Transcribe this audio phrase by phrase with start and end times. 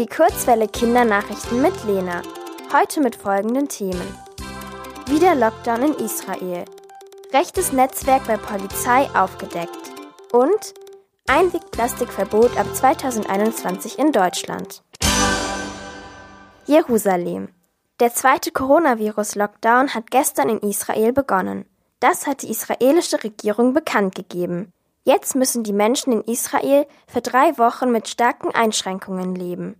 [0.00, 2.22] Die Kurzwelle Kindernachrichten mit Lena.
[2.72, 4.16] Heute mit folgenden Themen.
[5.04, 6.64] Wieder Lockdown in Israel.
[7.34, 9.76] Rechtes Netzwerk bei Polizei aufgedeckt.
[10.32, 10.72] Und
[11.26, 14.82] Einwegplastikverbot ab 2021 in Deutschland.
[16.64, 17.50] Jerusalem.
[18.00, 21.66] Der zweite Coronavirus-Lockdown hat gestern in Israel begonnen.
[21.98, 24.72] Das hat die israelische Regierung bekannt gegeben.
[25.04, 29.76] Jetzt müssen die Menschen in Israel für drei Wochen mit starken Einschränkungen leben.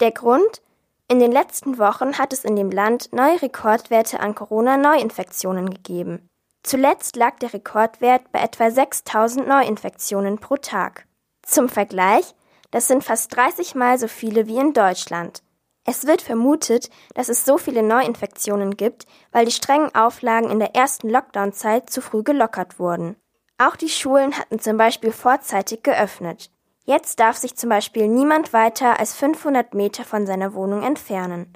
[0.00, 0.62] Der Grund?
[1.08, 6.28] In den letzten Wochen hat es in dem Land neue Rekordwerte an Corona-Neuinfektionen gegeben.
[6.62, 11.06] Zuletzt lag der Rekordwert bei etwa 6000 Neuinfektionen pro Tag.
[11.42, 12.36] Zum Vergleich,
[12.70, 15.42] das sind fast 30 Mal so viele wie in Deutschland.
[15.84, 20.76] Es wird vermutet, dass es so viele Neuinfektionen gibt, weil die strengen Auflagen in der
[20.76, 23.16] ersten Lockdown-Zeit zu früh gelockert wurden.
[23.56, 26.50] Auch die Schulen hatten zum Beispiel vorzeitig geöffnet.
[26.88, 31.52] Jetzt darf sich zum Beispiel niemand weiter als 500 Meter von seiner Wohnung entfernen.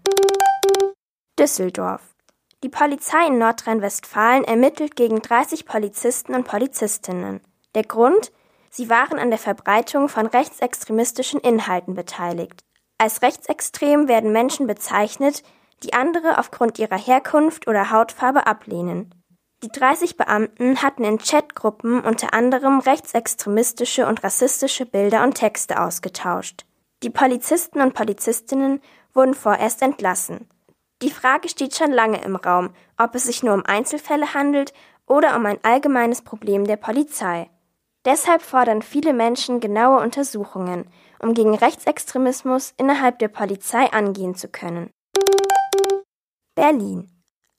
[1.39, 2.03] Düsseldorf.
[2.63, 7.41] Die Polizei in Nordrhein-Westfalen ermittelt gegen 30 Polizisten und Polizistinnen.
[7.75, 8.31] Der Grund?
[8.69, 12.61] Sie waren an der Verbreitung von rechtsextremistischen Inhalten beteiligt.
[12.99, 15.43] Als rechtsextrem werden Menschen bezeichnet,
[15.83, 19.15] die andere aufgrund ihrer Herkunft oder Hautfarbe ablehnen.
[19.65, 26.65] Die 30 Beamten hatten in Chatgruppen unter anderem rechtsextremistische und rassistische Bilder und Texte ausgetauscht.
[27.05, 28.81] Die Polizisten und Polizistinnen
[29.15, 30.49] wurden vorerst entlassen.
[31.01, 34.73] Die Frage steht schon lange im Raum, ob es sich nur um Einzelfälle handelt
[35.07, 37.49] oder um ein allgemeines Problem der Polizei.
[38.05, 40.91] Deshalb fordern viele Menschen genaue Untersuchungen,
[41.21, 44.91] um gegen Rechtsextremismus innerhalb der Polizei angehen zu können.
[46.57, 47.09] Berlin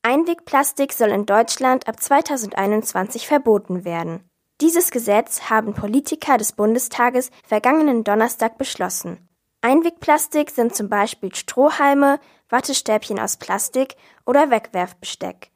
[0.05, 4.29] Einwegplastik soll in Deutschland ab 2021 verboten werden.
[4.59, 9.29] Dieses Gesetz haben Politiker des Bundestages vergangenen Donnerstag beschlossen.
[9.61, 15.51] Einwegplastik sind zum Beispiel Strohhalme, Wattestäbchen aus Plastik oder Wegwerfbesteck.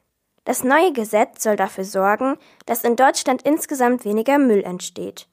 [0.46, 5.28] Das neue Gesetz soll dafür sorgen, dass in Deutschland insgesamt weniger Müll entsteht.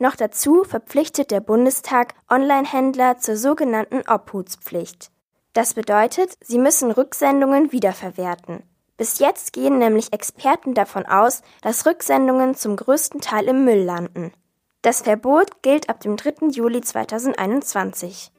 [0.00, 5.12] Noch dazu verpflichtet der Bundestag Onlinehändler zur sogenannten Obhutspflicht.
[5.56, 8.62] Das bedeutet, sie müssen Rücksendungen wiederverwerten.
[8.98, 14.34] Bis jetzt gehen nämlich Experten davon aus, dass Rücksendungen zum größten Teil im Müll landen.
[14.82, 16.48] Das Verbot gilt ab dem 3.
[16.48, 18.32] Juli 2021.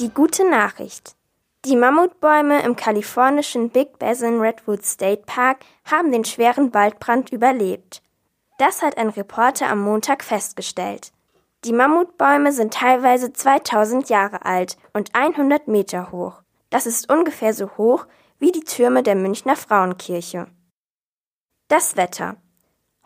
[0.00, 1.14] Die gute Nachricht.
[1.64, 8.02] Die Mammutbäume im kalifornischen Big Basin Redwood State Park haben den schweren Waldbrand überlebt.
[8.58, 11.12] Das hat ein Reporter am Montag festgestellt.
[11.64, 16.42] Die Mammutbäume sind teilweise 2000 Jahre alt und 100 Meter hoch.
[16.70, 18.06] Das ist ungefähr so hoch
[18.38, 20.48] wie die Türme der Münchner Frauenkirche.
[21.68, 22.36] Das Wetter.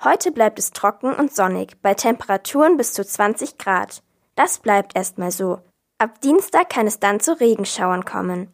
[0.02, 4.02] Heute bleibt es trocken und sonnig, bei Temperaturen bis zu 20 Grad.
[4.34, 5.60] Das bleibt erstmal so.
[5.98, 8.52] Ab Dienstag kann es dann zu Regenschauern kommen.